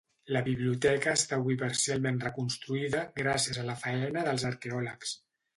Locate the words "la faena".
3.71-4.29